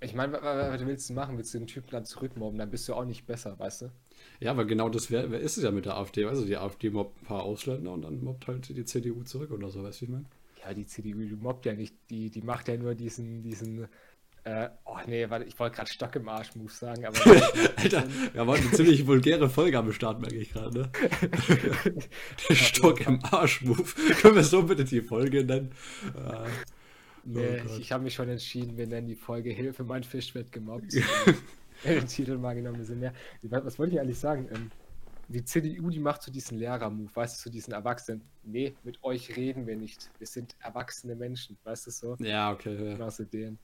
[0.00, 1.36] ich meine, was willst du machen?
[1.38, 2.58] Willst du den Typen dann zurückmobben?
[2.58, 3.90] Dann bist du auch nicht besser, weißt du?
[4.40, 6.22] Ja, aber genau das wär, wär ist es ja mit der AfD.
[6.22, 9.70] Du, die AfD mobbt ein paar Ausländer und dann mobbt halt die CDU zurück oder
[9.70, 10.26] so, weißt du, ich meine?
[10.62, 13.88] Ja, die CDU die mobbt ja nicht, die, die macht ja nur diesen, diesen
[14.44, 17.16] äh, oh nee, warte, ich wollte gerade Stock im Arsch-Move sagen, aber.
[17.76, 20.90] Alter, wir haben eine ziemlich vulgäre Folge am Start, merke ich gerade, ne?
[22.48, 23.84] Der Stock im Arsch-Move.
[24.20, 25.72] Können wir so bitte die Folge nennen?
[26.14, 26.48] Äh,
[27.24, 30.34] nee, oh ich, ich habe mich schon entschieden, wir nennen die Folge Hilfe, mein Fisch
[30.34, 30.92] wird gemobbt.
[31.84, 33.12] Den Titel mal genommen, wir sind ja.
[33.42, 34.48] Was wollte ich eigentlich sagen?
[34.54, 34.70] Ähm,
[35.28, 38.20] die CDU, die macht so diesen Lehrer-Move, weißt du, so diesen Erwachsenen.
[38.42, 40.10] Nee, mit euch reden wir nicht.
[40.18, 42.16] Wir sind erwachsene Menschen, weißt du so?
[42.18, 42.74] Ja, okay.
[42.74, 42.92] Ja.
[42.92, 43.58] Genau so den.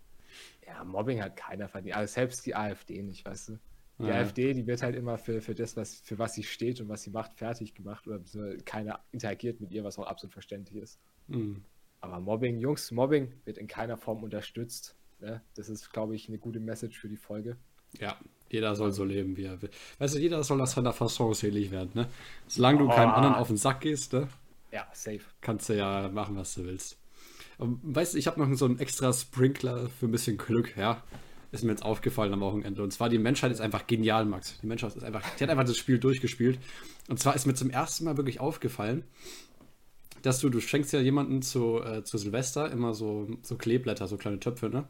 [0.66, 1.96] Ja, Mobbing hat keiner verdient.
[1.96, 3.58] Also selbst die AfD nicht, weißt du.
[3.98, 4.14] Die ja.
[4.14, 7.02] AfD, die wird halt immer für, für das, was, für was sie steht und was
[7.02, 8.20] sie macht, fertig gemacht oder
[8.64, 10.98] keiner interagiert mit ihr, was auch absolut verständlich ist.
[11.28, 11.62] Mhm.
[12.00, 14.96] Aber Mobbing, Jungs, Mobbing wird in keiner Form unterstützt.
[15.20, 15.42] Ne?
[15.54, 17.58] Das ist, glaube ich, eine gute Message für die Folge.
[17.98, 18.16] Ja,
[18.50, 19.70] jeder soll so leben, wie er will.
[19.98, 22.08] Weißt du, jeder soll nach seiner Fasson selig werden, ne?
[22.46, 22.88] Solange du oh.
[22.88, 24.28] keinem anderen auf den Sack gehst, ne?
[24.72, 25.22] Ja, safe.
[25.40, 26.99] Kannst du ja machen, was du willst.
[27.60, 31.02] Weißt du, ich habe noch so einen extra Sprinkler für ein bisschen Glück, ja.
[31.52, 32.82] Ist mir jetzt aufgefallen am Wochenende.
[32.82, 34.58] Und zwar, die Menschheit ist einfach genial, Max.
[34.62, 36.58] Die Menschheit ist einfach, die hat einfach das Spiel durchgespielt.
[37.08, 39.04] Und zwar ist mir zum ersten Mal wirklich aufgefallen,
[40.22, 44.16] dass du, du schenkst ja jemanden zu, äh, zu Silvester immer so, so Kleeblätter, so
[44.16, 44.86] kleine Töpfe, ne?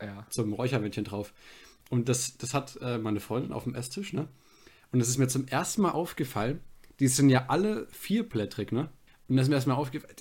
[0.00, 0.26] Ja.
[0.30, 1.32] Zum Räuchermännchen drauf.
[1.90, 4.28] Und das, das hat äh, meine Freundin auf dem Esstisch, ne?
[4.92, 6.60] Und es ist mir zum ersten Mal aufgefallen,
[6.98, 8.90] die sind ja alle vierblättrig, ne?
[9.28, 10.16] Und das ist mir erstmal aufgefallen.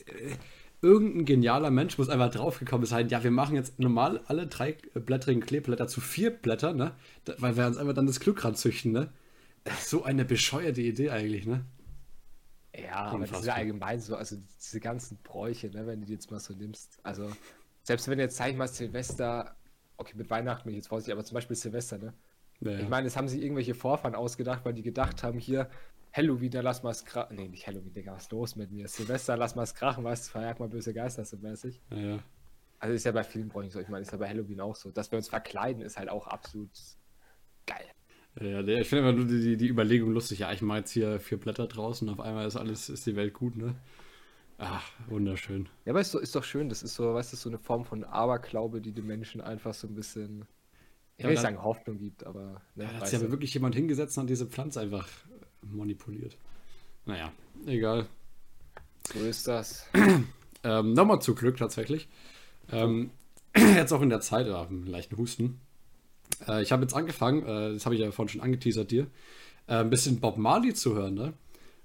[0.81, 5.41] Irgendein genialer Mensch muss einfach draufgekommen sein, ja, wir machen jetzt normal alle drei blättrigen
[5.41, 6.93] Kleeblätter zu vier Blättern, ne?
[7.37, 9.11] Weil wir uns einfach dann das Glück ranzüchten, ne?
[9.81, 11.65] So eine bescheuerte Idee eigentlich, ne?
[12.75, 16.13] Ja, aber das ist ja allgemein so, also diese ganzen Bräuche, ne, wenn du die
[16.13, 16.99] jetzt mal so nimmst.
[17.03, 17.29] Also,
[17.83, 19.55] selbst wenn jetzt, sag ich mal, Silvester,
[19.97, 22.13] okay, mit Weihnachten bin ich jetzt vorsichtig, aber zum Beispiel Silvester, ne?
[22.61, 25.69] Ja, Ich meine, es haben sich irgendwelche Vorfahren ausgedacht, weil die gedacht haben, hier,
[26.11, 27.35] Halloween, da lass mal's krachen.
[27.35, 28.87] Nee, nicht Halloween, Digga, was ist los mit mir?
[28.87, 30.29] Silvester, lass mal's krachen, was?
[30.29, 31.81] Verjag mal böse Geister so mäßig.
[31.91, 32.19] Ja, ja.
[32.79, 33.79] Also ist ja bei vielen Bräuchen so.
[33.79, 34.89] Ich meine, ist ja bei Halloween auch so.
[34.91, 36.71] Dass wir uns verkleiden, ist halt auch absolut
[37.65, 37.85] geil.
[38.39, 40.39] Ja, ich finde immer nur die, die Überlegung lustig.
[40.39, 43.15] Ja, ich mache jetzt hier vier Blätter draußen und auf einmal ist alles, ist die
[43.15, 43.75] Welt gut, ne?
[44.57, 45.67] Ach, wunderschön.
[45.85, 46.69] Ja, aber ist, so, ist doch schön.
[46.69, 49.87] Das ist so, weißt du, so eine Form von Aberglaube, die den Menschen einfach so
[49.87, 50.45] ein bisschen,
[51.17, 52.61] ich will nicht sagen Hoffnung gibt, aber.
[52.75, 55.07] Ne, ja, da hat sich aber wirklich jemand hingesetzt und diese Pflanze einfach
[55.61, 56.37] manipuliert.
[57.05, 57.31] Naja,
[57.65, 58.07] egal.
[59.13, 59.85] So ist das.
[60.63, 62.07] ähm, Nochmal zu Glück tatsächlich.
[62.71, 63.11] Ähm,
[63.55, 65.59] jetzt auch in der Zeit, äh, einen leichten Husten.
[66.47, 69.07] Äh, ich habe jetzt angefangen, äh, das habe ich ja vorhin schon angeteasert dir,
[69.67, 71.33] äh, ein bisschen Bob Marley zu hören, ne?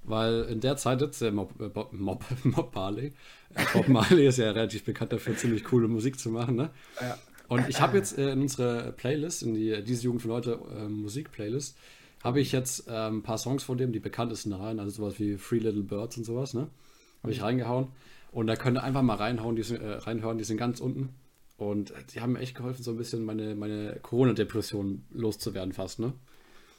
[0.02, 3.12] Weil in der Zeit jetzt der Mob, äh, Bob, Mob, Mob Marley,
[3.54, 6.70] äh, Bob Marley ist ja relativ bekannt dafür, ziemlich coole Musik zu machen, ne?
[7.00, 7.18] Ja.
[7.48, 10.88] Und ich habe jetzt äh, in unsere Playlist, in die diese Jugend von heute äh,
[10.88, 11.76] Musik-Playlist,
[12.24, 15.36] habe ich jetzt äh, ein paar Songs von dem, die bekanntesten rein, also sowas wie
[15.38, 16.68] Free Little Birds und sowas, ne?
[17.22, 17.88] Habe ich reingehauen.
[18.32, 21.10] Und da könnt ihr einfach mal reinhauen, die sind, äh, reinhören, die sind ganz unten.
[21.56, 26.00] Und äh, die haben mir echt geholfen, so ein bisschen meine, meine Corona-Depression loszuwerden fast,
[26.00, 26.12] ne?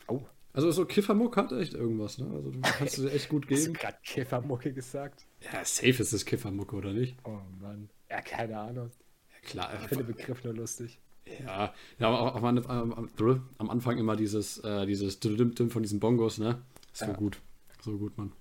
[0.08, 2.30] Oh, Also so Kiffermuck hat echt irgendwas, ne?
[2.36, 3.74] Also du kannst es echt gut hast du geben.
[3.74, 5.26] gerade Käfermucke gesagt?
[5.42, 7.16] Ja, safe ist das Kiffermuck, oder nicht?
[7.24, 7.90] Oh Mann.
[8.10, 8.92] Ja, keine Ahnung.
[9.32, 9.70] Ja, klar.
[9.82, 11.00] Ich finde den Begriff nur lustig.
[11.26, 13.10] Ja, ja aber auch, auch am, am,
[13.58, 16.62] am, Anfang immer dieses, äh, dieses von diesen Bongos, ne?
[16.94, 17.14] So Ja.
[17.14, 17.40] gut.
[17.82, 18.32] So gut, Mann.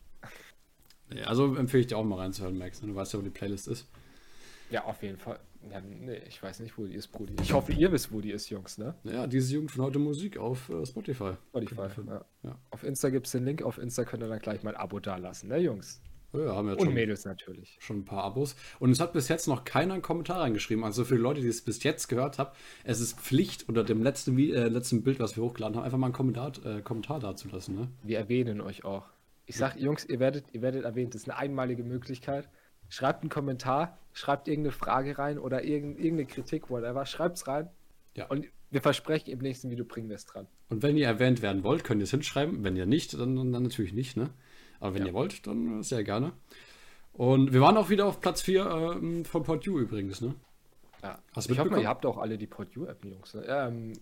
[1.15, 2.81] Ja, also empfehle ich dir auch mal reinzuhören, Max.
[2.83, 2.89] Ne?
[2.89, 3.87] Du weißt ja, wo die Playlist ist.
[4.71, 5.39] Ja, auf jeden Fall.
[5.71, 7.35] Ja, nee, ich weiß nicht, wo die ist, Brudi.
[7.43, 8.95] Ich hoffe, ihr wisst, wo die ist, Jungs, ne?
[9.05, 11.35] Ja, diese Jugend von heute Musik auf äh, Spotify.
[11.51, 11.89] Spotify.
[12.07, 12.25] Ja.
[12.43, 12.59] Ja.
[12.71, 13.63] Auf Insta gibt es den Link.
[13.63, 16.01] Auf Insta könnt ihr dann gleich mal ein Abo dalassen, ne, Jungs?
[16.35, 17.77] Ja, haben wir jetzt Und schon, Mädels natürlich.
[17.81, 18.57] schon ein paar Abos.
[18.81, 20.83] Und es hat bis jetzt noch keiner einen Kommentar reingeschrieben.
[20.85, 22.51] Also für die Leute, die es bis jetzt gehört haben,
[22.83, 26.07] es ist Pflicht, unter dem letzten, äh, letzten Bild, was wir hochgeladen haben, einfach mal
[26.07, 27.77] einen Kommentar, äh, Kommentar dazulassen.
[27.77, 27.89] Ne?
[28.03, 29.07] Wir erwähnen euch auch.
[29.47, 31.15] Ich sag, Jungs, ihr werdet, ihr werdet erwähnt.
[31.15, 32.49] Das ist eine einmalige Möglichkeit.
[32.89, 37.05] Schreibt einen Kommentar, schreibt irgendeine Frage rein oder irgend- irgendeine Kritik, whatever.
[37.07, 37.69] Schreibt's rein.
[38.17, 38.27] Ja.
[38.27, 40.47] Und wir versprechen, im nächsten Video bringen wir es dran.
[40.69, 42.65] Und wenn ihr erwähnt werden wollt, könnt ihr es hinschreiben.
[42.65, 44.17] Wenn ihr nicht, dann, dann natürlich nicht.
[44.17, 44.31] Ne?
[44.81, 45.09] Aber wenn Ja.
[45.09, 46.33] ihr wollt, dann äh, sehr gerne.
[47.13, 48.67] Und wir waren auch wieder auf Platz 4
[49.01, 50.21] ähm, von PodU übrigens.
[50.21, 50.35] Ne?
[51.03, 51.19] Ja.
[51.35, 53.35] Hast du ich hoffe ihr habt auch alle die PodU-App, Jungs.
[53.35, 53.45] Ne?
[53.47, 53.93] Ähm,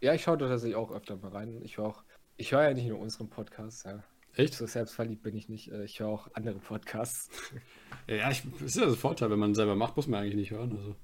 [0.00, 1.60] ja, ich schaue da tatsächlich auch öfter mal rein.
[1.62, 2.02] Ich höre auch,
[2.36, 4.02] ich höre ja nicht nur unseren Podcast, ja.
[4.36, 4.52] Echt?
[4.54, 5.70] So selbstverliebt bin ich nicht.
[5.70, 7.30] Äh, Ich höre auch andere Podcasts.
[8.06, 10.50] Ja, ich, das ist ja der Vorteil, wenn man selber macht, muss man eigentlich nicht
[10.50, 10.76] hören.
[10.76, 10.94] Also.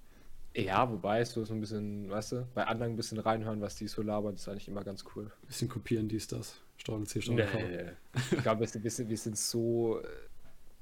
[0.54, 3.88] Ja, wobei so so ein bisschen, weißt du, bei anderen ein bisschen reinhören, was die
[3.88, 5.30] so labern, ist eigentlich immer ganz cool.
[5.46, 6.60] Bisschen kopieren, dies, das.
[6.80, 7.46] Steuerung C, Steuerung.
[7.54, 7.90] Nee.
[8.32, 10.06] Ich glaube, wir, sind- wir, wir sind so, äh,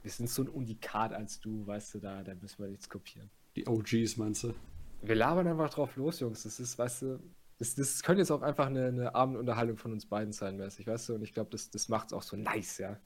[0.03, 3.29] wir sind so ein Unikat als du, weißt du, da, da müssen wir nichts kopieren.
[3.57, 4.55] Die OGs, meinst du?
[5.03, 6.43] Wir labern einfach drauf los, Jungs.
[6.45, 7.21] Das ist, weißt du,
[7.59, 11.09] das, das könnte jetzt auch einfach eine, eine Abendunterhaltung von uns beiden sein, mäßig, weißt
[11.09, 11.15] du?
[11.17, 12.97] Und ich glaube, das, das macht es auch so nice, ja.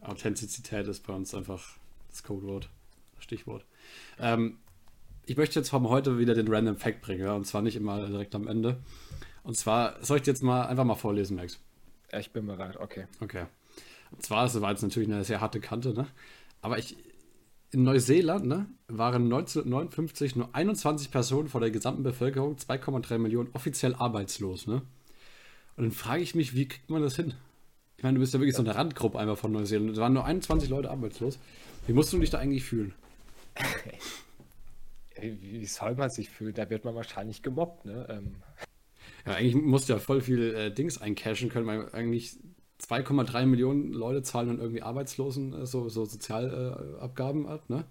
[0.00, 1.78] Authentizität ist bei uns einfach
[2.10, 2.68] das Codewort,
[3.14, 3.64] das Stichwort.
[4.18, 4.58] Ähm,
[5.24, 8.06] ich möchte jetzt vom heute wieder den Random Fact bringen, ja, und zwar nicht immer
[8.06, 8.82] direkt am Ende.
[9.42, 11.58] Und zwar soll ich dir jetzt mal einfach mal vorlesen, Max.
[12.14, 12.20] Ja.
[12.20, 13.06] Ich bin bereit, okay.
[13.20, 13.46] Okay.
[14.10, 16.06] Und zwar, das war jetzt natürlich eine sehr harte Kante, ne?
[16.62, 16.96] Aber ich,
[17.72, 23.94] in Neuseeland, ne, waren 1959 nur 21 Personen von der gesamten Bevölkerung, 2,3 Millionen, offiziell
[23.94, 24.82] arbeitslos, ne?
[25.76, 27.34] Und dann frage ich mich, wie kriegt man das hin?
[27.96, 29.90] Ich meine, du bist ja wirklich so eine Randgruppe einfach von Neuseeland.
[29.90, 31.38] Es waren nur 21 Leute arbeitslos.
[31.86, 32.94] Wie musst du dich da eigentlich fühlen?
[35.20, 36.54] Wie, wie soll man sich fühlen?
[36.54, 38.06] Da wird man wahrscheinlich gemobbt, ne?
[38.08, 38.36] Ähm,
[39.26, 42.38] Ja, eigentlich musst du ja voll viel äh, Dings eincashen können, weil eigentlich
[42.78, 47.84] 2,3 Millionen Leute zahlen dann irgendwie Arbeitslosen äh, so, so Sozialabgaben äh, ab, ne?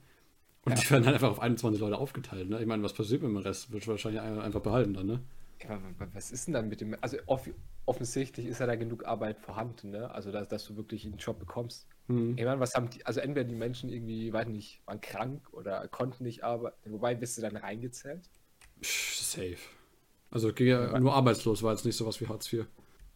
[0.66, 2.62] Und die werden dann einfach auf 21 Leute aufgeteilt, ne?
[2.62, 3.72] Ich meine, was passiert mit dem Rest?
[3.72, 5.22] Wird wahrscheinlich ein- einfach behalten dann, ne?
[5.62, 6.96] Ja, wa- wa- was ist denn dann mit dem?
[7.02, 7.50] Also off
[7.86, 10.10] offensichtlich ist ja da genug Arbeit vorhanden, ne?
[10.12, 11.88] Also dass, dass du wirklich einen Job bekommst.
[12.08, 12.36] Mhm.
[12.36, 15.88] Ich meine, was haben die, also entweder die Menschen irgendwie, weiß nicht, waren krank oder
[15.90, 16.92] konnten nicht arbeiten.
[16.92, 18.30] Wobei bist du dann reingezählt?
[18.84, 19.73] Pff, safe.
[20.34, 22.66] Also ging ja nur arbeitslos, war jetzt nicht sowas wie Hartz IV.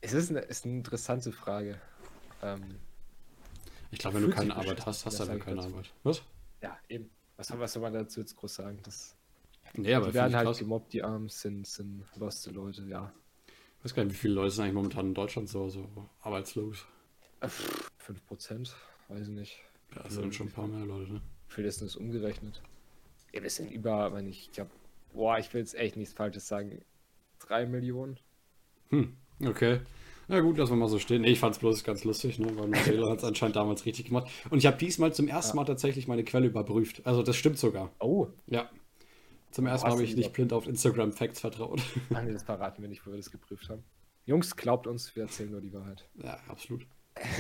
[0.02, 1.82] Es ist eine, ist eine interessante Frage.
[2.44, 2.64] Ähm,
[3.90, 5.70] Ich glaube, wenn du keine Arbeit hast, hast du das ich keine dazu.
[5.70, 5.94] Arbeit.
[6.04, 6.22] Was?
[6.62, 7.10] ja, eben.
[7.36, 8.80] Was, soll- was soll man dazu jetzt groß sagen?
[8.84, 9.16] Das,
[9.74, 10.60] Nee, aber die werden halt krass.
[10.60, 13.12] gemobbt, die Armen sind, sind loste Leute, ja.
[13.80, 15.88] Ich weiß gar nicht, wie viele Leute sind eigentlich momentan in Deutschland so, so
[16.22, 16.86] arbeitslos.
[17.42, 18.76] Äh, pff, 5%,
[19.10, 19.60] weiß ich nicht.
[19.96, 21.22] Ja, das sind schon ein paar mehr Leute, ne?
[21.50, 22.62] Wie viel ist das umgerechnet?
[23.34, 24.72] Ja, wir sind über, wenn ich, ich glaube,
[25.14, 26.82] boah, ich will jetzt echt nichts Falsches sagen.
[27.40, 28.20] 3 Millionen?
[28.90, 29.80] Hm, okay.
[30.30, 31.22] Na gut, lassen wir mal so stehen.
[31.22, 32.48] Nee, ich fand es bloß ganz lustig, ne?
[32.58, 34.30] weil Neuseeland hat es anscheinend damals richtig gemacht.
[34.50, 37.06] Und ich habe diesmal zum ersten Mal tatsächlich meine Quelle überprüft.
[37.06, 37.92] Also das stimmt sogar.
[38.00, 38.70] Oh, Ja.
[39.52, 41.82] Zum ersten Mal habe ich nicht blind auf Instagram Facts vertraut.
[42.14, 43.84] ach nee, das verraten wir nicht, wo wir das geprüft haben.
[44.26, 46.08] Jungs, glaubt uns, wir erzählen nur die Wahrheit.
[46.22, 46.86] ja, absolut.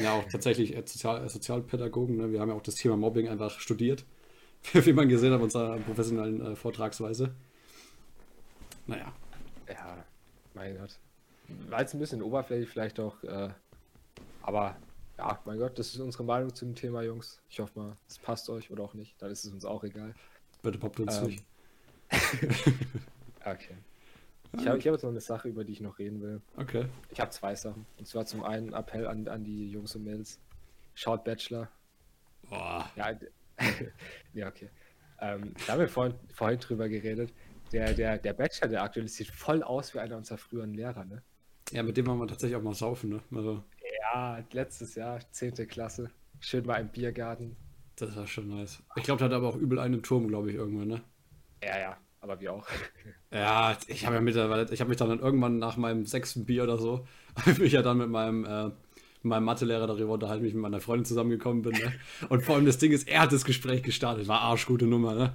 [0.01, 2.15] Ja, auch tatsächlich äh, Sozial äh, Sozialpädagogen.
[2.15, 2.31] Ne?
[2.31, 4.05] Wir haben ja auch das Thema Mobbing einfach studiert.
[4.73, 7.35] Wie man gesehen hat, unserer professionellen äh, Vortragsweise.
[8.87, 9.13] Naja.
[9.69, 10.03] Ja,
[10.53, 10.99] mein Gott.
[11.69, 13.49] War jetzt ein bisschen oberflächlich vielleicht auch, äh,
[14.41, 14.77] aber
[15.17, 17.41] ja, mein Gott, das ist unsere Meinung zum Thema, Jungs.
[17.49, 20.13] Ich hoffe mal, es passt euch oder auch nicht, dann ist es uns auch egal.
[20.61, 21.45] Bitte poppt uns Ähm, nicht.
[23.45, 23.77] Okay.
[24.53, 26.41] Ich habe hab jetzt noch eine Sache, über die ich noch reden will.
[26.57, 26.85] Okay.
[27.09, 27.85] Ich habe zwei Sachen.
[27.97, 30.39] Und zwar zum einen Appell an, an die Jungs und Mädels.
[30.95, 31.69] Schaut Bachelor.
[32.49, 32.89] Boah.
[32.95, 33.11] Ja,
[34.33, 34.69] ja okay.
[35.19, 37.33] Ähm, da haben wir vorhin, vorhin drüber geredet.
[37.71, 41.21] Der, der, der Bachelor, der aktuell sieht voll aus wie einer unserer früheren Lehrer, ne?
[41.71, 43.21] Ja, mit dem waren wir tatsächlich auch mal saufen, ne?
[43.35, 43.63] Also,
[44.01, 45.67] Ja, letztes Jahr, 10.
[45.67, 46.09] Klasse.
[46.39, 47.57] Schön mal im Biergarten.
[47.97, 48.81] das war schon nice.
[48.95, 51.01] Ich glaube, der hat aber auch übel einen Turm, glaube ich, irgendwann, ne?
[51.63, 52.67] Ja, ja, aber wir auch.
[53.29, 56.63] Ja, ich habe ja mittlerweile, ich habe mich dann, dann irgendwann nach meinem sechsten Bier
[56.63, 57.05] oder so,
[57.45, 58.71] habe ich ja dann mit meinem, äh,
[59.21, 61.73] meinem Mathelehrer darüber unterhalten, wie ich mit meiner Freundin zusammengekommen bin.
[61.73, 61.91] Ne?
[62.29, 65.33] Und vor allem das Ding ist, er hat das Gespräch gestartet, war arschgute Nummer, ne?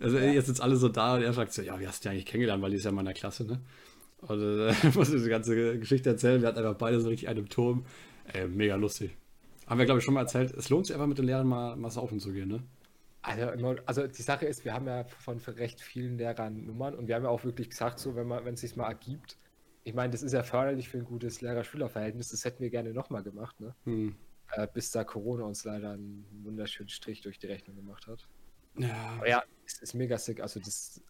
[0.00, 2.12] Also jetzt sind alle so da und er fragt so, ja, wie hast du die
[2.12, 3.60] eigentlich kennengelernt, weil die ist ja in meiner Klasse, ne?
[4.22, 7.40] Und äh, ich muss diese ganze Geschichte erzählen, wir hatten einfach beide so richtig einen
[7.40, 7.84] im Turm.
[8.32, 9.16] Ey, mega lustig.
[9.66, 11.76] Haben wir, glaube ich, schon mal erzählt, es lohnt sich einfach mit den Lehrern mal,
[11.76, 12.62] mal saufen zu gehen, ne?
[13.22, 17.14] Also, also die Sache ist, wir haben ja von recht vielen Lehrern Nummern und wir
[17.14, 19.38] haben ja auch wirklich gesagt, so wenn man, wenn es sich mal ergibt,
[19.82, 23.22] ich meine, das ist ja förderlich für ein gutes Lehrer-Schüler-Verhältnis, das hätten wir gerne nochmal
[23.22, 23.74] gemacht, ne?
[23.84, 24.14] Hm.
[24.52, 28.28] Äh, bis da Corona uns leider einen wunderschönen Strich durch die Rechnung gemacht hat.
[28.76, 30.40] Ja, Aber ja, es ist mega sick.
[30.40, 31.02] Also das,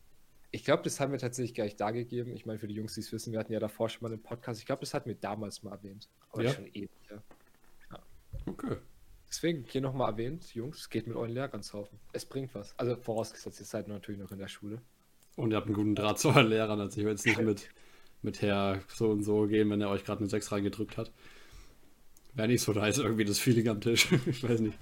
[0.51, 2.35] ich glaube, das haben wir tatsächlich gleich da gegeben.
[2.35, 4.23] Ich meine, für die Jungs, die es wissen, wir hatten ja davor schon mal einen
[4.23, 4.61] Podcast.
[4.61, 6.09] Ich glaube, das hatten wir damals mal erwähnt.
[6.31, 6.53] Aber Ja?
[6.53, 7.23] schon ewig, ja.
[8.47, 8.77] okay.
[9.29, 11.99] Deswegen hier nochmal erwähnt, Jungs, geht mit euren Lehrern saufen.
[12.13, 12.79] Es bringt was.
[12.79, 14.81] Also vorausgesetzt, ihr seid natürlich noch in der Schule.
[15.35, 17.69] Und ihr habt einen guten Draht zu euren Lehrern, also ich will jetzt nicht mit,
[18.23, 21.11] mit Herr so und so gehen, wenn er euch gerade eine 6 reingedrückt hat.
[22.35, 24.13] Wäre nicht so nice, irgendwie das Feeling am Tisch.
[24.27, 24.79] ich weiß nicht.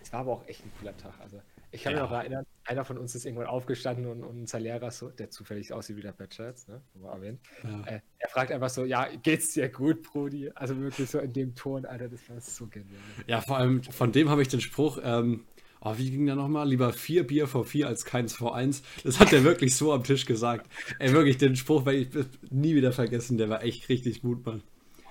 [0.00, 1.12] Es war aber auch echt ein cooler Tag.
[1.20, 2.02] Also ich kann Ja.
[2.02, 5.30] mich noch erinnern, einer von uns ist irgendwann aufgestanden und, und unser Lehrer, so, der
[5.30, 6.80] zufällig aussieht wie der jetzt, ne?
[7.02, 7.40] Erwähnt.
[7.62, 7.82] Ja.
[7.86, 10.50] Äh, er fragt einfach so, ja, geht's dir gut, Brudi?
[10.54, 13.00] Also wirklich so in dem Ton, Alter, das war so genial.
[13.26, 15.44] Ja, vor allem von dem habe ich den Spruch, ähm,
[15.80, 16.68] oh, wie ging der nochmal?
[16.68, 18.82] Lieber vier Bier vor vier als keins vor eins.
[19.04, 20.70] Das hat er wirklich so am Tisch gesagt.
[20.98, 22.08] Ey, wirklich, den Spruch werde ich
[22.50, 23.38] nie wieder vergessen.
[23.38, 24.62] Der war echt richtig gut, Mann.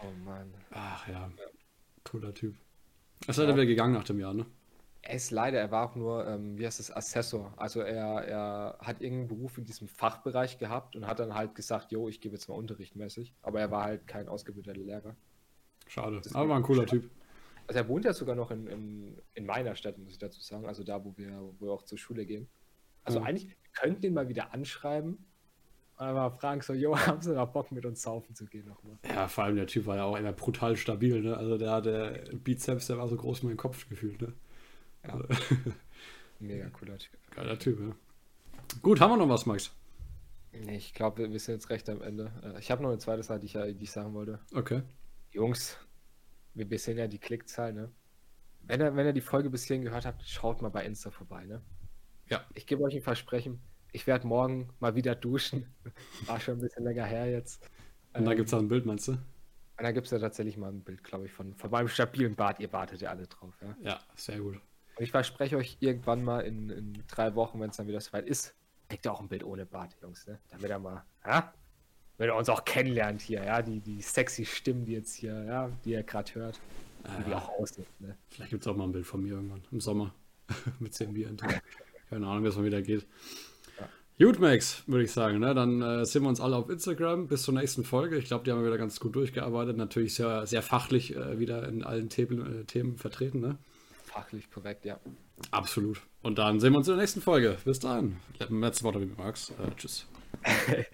[0.04, 0.54] Oh Mann.
[0.72, 1.32] Ach ja,
[2.04, 2.56] cooler Typ.
[3.26, 4.46] Er ist leider wieder gegangen nach dem Jahr, ne?
[5.10, 7.52] Er ist leider, er war auch nur, ähm, wie heißt das, Assessor.
[7.58, 11.92] Also er, er hat irgendeinen Beruf in diesem Fachbereich gehabt und hat dann halt gesagt,
[11.92, 13.34] jo, ich gebe jetzt mal Unterricht mäßig.
[13.42, 15.16] Aber er war halt kein ausgebildeter Lehrer.
[15.88, 16.22] Schade.
[16.34, 17.10] Aber war ein cooler Typ.
[17.66, 20.68] Also er wohnt ja sogar noch in, in, in meiner Stadt, muss ich dazu sagen.
[20.68, 22.48] Also da, wo wir, wo wir auch zur Schule gehen.
[23.04, 23.26] Also Ja.
[23.26, 25.26] eigentlich, wir könnten den mal wieder anschreiben.
[25.98, 29.00] Und mal fragen so, jo, haben Sie noch Bock mit uns saufen zu gehen nochmal?
[29.08, 31.36] Ja, vor allem der Typ war ja auch immer brutal stabil, ne?
[31.36, 34.34] Also der hatte Bizeps, der war so groß wie mein Kopf gefühlt, ne?
[35.06, 35.14] Ja.
[35.14, 35.28] Also,
[36.40, 37.18] Mega cooler Typ.
[37.32, 37.96] geiler Typ, ja.
[38.82, 39.76] Gut, haben wir noch was, Max?
[40.52, 42.32] Nee, ich glaube, wir sind jetzt recht am Ende.
[42.44, 44.40] Äh, Ich habe noch eine zweite Sache, die ich, die ich sagen wollte.
[44.54, 44.82] Okay.
[45.32, 45.78] Jungs,
[46.54, 47.92] wir, sehen ja die Klickzahl, ne?
[48.62, 51.46] Wenn ihr, wenn ihr die Folge bis hierhin gehört habt, schaut mal bei Insta vorbei,
[51.46, 51.62] ne?
[52.28, 52.46] Ja.
[52.54, 53.62] Ich gebe euch ein Versprechen.
[53.92, 55.66] Ich werde morgen mal wieder duschen.
[56.26, 57.64] War schon ein bisschen länger her jetzt.
[58.14, 59.14] Und da Ähm, gibt es auch ein Bild, meinst du?
[59.14, 62.36] Und da gibt es ja tatsächlich mal ein Bild, glaube ich, von, von meinem stabilen
[62.36, 62.60] Bart.
[62.60, 63.76] Ihr wartet ja alle drauf, ja?
[63.82, 64.60] Ja, sehr gut.
[65.00, 68.28] Und ich verspreche euch irgendwann mal in, in drei Wochen, wenn es dann wieder soweit
[68.28, 68.54] ist,
[68.90, 70.40] kriegt ihr auch ein Bild ohne Bart, Jungs, ne?
[70.50, 71.54] Damit er mal, ja?
[72.18, 73.62] Wenn ihr uns auch kennenlernt hier, ja?
[73.62, 76.60] Die, die sexy Stimmen, die jetzt hier, ja, die ihr gerade hört,
[77.18, 77.38] wie die Ja.
[77.38, 78.18] auch aussehen, ne?
[78.28, 80.14] Vielleicht gibt es auch mal ein Bild von mir irgendwann im Sommer.
[80.80, 81.34] Mit 10 Bier.
[82.10, 83.08] Keine Ahnung, wie es mal wieder geht.
[84.22, 85.40] Gut, Max, würde ich sagen.
[85.40, 85.54] Ne?
[85.54, 87.28] Dann äh, sehen wir uns alle auf Instagram.
[87.28, 88.18] Bis zur nächsten Folge.
[88.18, 89.78] Ich glaube, die haben wir wieder ganz gut durchgearbeitet.
[89.78, 93.40] Natürlich sehr, sehr fachlich äh, wieder in allen Themen, äh, Themen vertreten.
[93.40, 93.58] Ne?
[94.10, 95.00] Fachlich korrekt, ja.
[95.52, 96.02] Absolut.
[96.24, 97.58] Und dann sehen wir uns in der nächsten Folge.
[97.64, 98.18] Bis dahin.
[98.50, 99.52] Letzte Worte wie Max.
[99.52, 100.08] Äh, tschüss.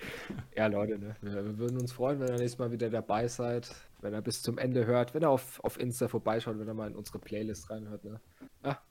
[0.56, 1.16] Ja, Leute, ne?
[1.22, 3.70] wir, wir würden uns freuen, wenn ihr nächstes Mal wieder dabei seid,
[4.02, 6.90] wenn ihr bis zum Ende hört, wenn ihr auf, auf Insta vorbeischaut, wenn ihr mal
[6.90, 8.04] in unsere Playlist reinhört.
[8.06, 8.22] Ne?
[8.64, 8.82] Ja,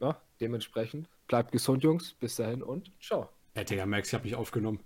[0.00, 2.12] ja, dementsprechend bleibt gesund, Jungs.
[2.14, 3.30] Bis dahin und ciao.
[3.54, 4.80] Hey, Digga, Max, ich habe mich aufgenommen.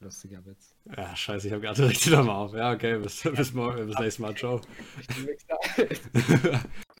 [0.00, 0.74] Lustiger Witz.
[0.96, 2.54] Ja, scheiße, ich habe gerade richtig nochmal auf.
[2.54, 4.34] Ja, okay, bis, bis morgen, bis nächstes Mal.
[4.34, 4.60] Ciao.